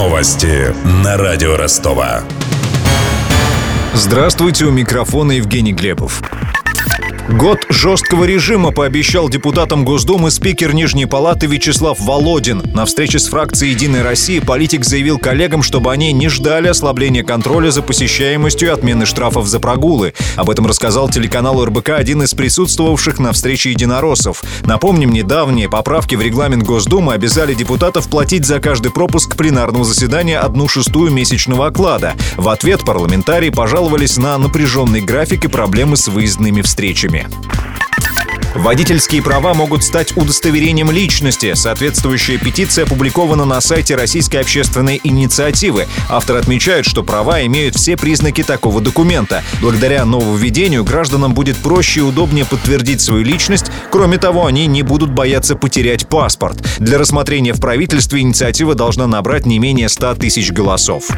[0.00, 2.22] Новости на радио Ростова.
[3.92, 6.22] Здравствуйте, у микрофона Евгений Глебов.
[7.32, 12.60] Год жесткого режима пообещал депутатам Госдумы спикер Нижней Палаты Вячеслав Володин.
[12.74, 17.70] На встрече с фракцией «Единой России» политик заявил коллегам, чтобы они не ждали ослабления контроля
[17.70, 20.12] за посещаемостью и отмены штрафов за прогулы.
[20.34, 24.42] Об этом рассказал телеканал РБК один из присутствовавших на встрече единороссов.
[24.64, 30.66] Напомним, недавние поправки в регламент Госдумы обязали депутатов платить за каждый пропуск пленарного заседания одну
[30.66, 32.14] шестую месячного оклада.
[32.36, 37.19] В ответ парламентарии пожаловались на напряженный график и проблемы с выездными встречами.
[38.54, 41.54] Водительские права могут стать удостоверением личности.
[41.54, 45.86] Соответствующая петиция опубликована на сайте Российской общественной инициативы.
[46.08, 49.44] Автор отмечает, что права имеют все признаки такого документа.
[49.60, 53.70] Благодаря нововведению гражданам будет проще и удобнее подтвердить свою личность.
[53.90, 56.58] Кроме того, они не будут бояться потерять паспорт.
[56.78, 61.08] Для рассмотрения в правительстве инициатива должна набрать не менее 100 тысяч голосов.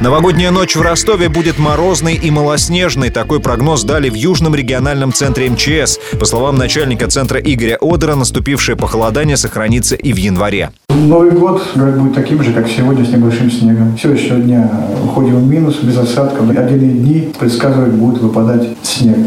[0.00, 3.10] Новогодняя ночь в Ростове будет морозной и малоснежной.
[3.10, 5.98] Такой прогноз дали в Южном региональном центре МЧС.
[6.18, 10.70] По словам начальника центра Игоря Одера, наступившее похолодание сохранится и в январе.
[10.88, 13.96] Новый год будет таким же, как сегодня, с небольшим снегом.
[13.96, 14.70] Все, еще дня
[15.04, 16.48] уходим в минус, без осадков.
[16.50, 19.18] Отдельные дни предсказывают, будет выпадать снег.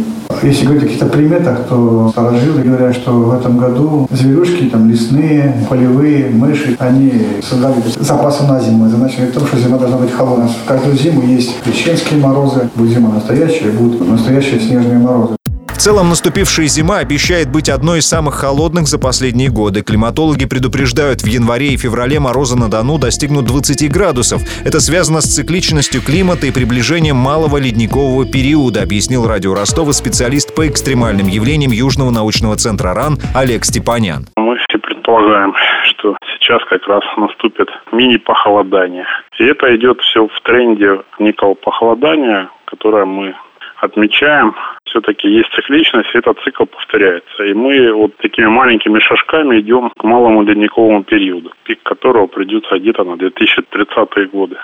[0.43, 5.65] Если говорить о каких-то приметах, то старожилы говорят, что в этом году зверюшки, там, лесные,
[5.69, 8.87] полевые, мыши, они создали запасы на зиму.
[8.87, 10.47] Это значит то, что зима должна быть холодная.
[10.47, 15.35] В каждую зиму есть крещенские морозы, будет зима настоящая, будут настоящие снежные морозы.
[15.75, 19.83] В целом, наступившая зима обещает быть одной из самых холодных за последние годы.
[19.83, 24.41] Климатологи предупреждают, в январе и феврале морозы на Дону достигнут 20 градусов.
[24.65, 30.65] Это связано с цикличностью климата и приближением малого ледникового периода, объяснил радио Ростова специалист по
[30.65, 34.25] экстремальным явлениям Южного научного центра РАН Олег Степанян.
[34.37, 35.53] Мы все предполагаем,
[35.89, 39.05] что сейчас как раз наступит мини-похолодание.
[39.39, 43.35] И это идет все в тренде некого похолодания, которое мы
[43.77, 44.55] отмечаем
[44.95, 47.43] все-таки есть цикличность, и этот цикл повторяется.
[47.43, 53.03] И мы вот такими маленькими шажками идем к малому ледниковому периоду, пик которого придется где-то
[53.03, 54.55] на 2030-е годы.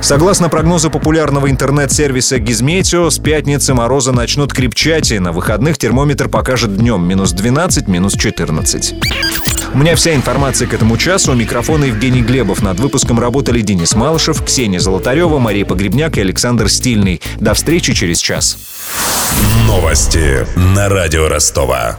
[0.00, 6.76] Согласно прогнозу популярного интернет-сервиса Гизметео, с пятницы морозы начнут крепчать, и на выходных термометр покажет
[6.76, 9.57] днем минус 12, минус 14.
[9.74, 11.32] У меня вся информация к этому часу.
[11.32, 12.62] У микрофона Евгений Глебов.
[12.62, 17.20] Над выпуском работали Денис Малышев, Ксения Золотарева, Мария Погребняк и Александр Стильный.
[17.38, 18.56] До встречи через час.
[19.66, 21.96] Новости на радио Ростова.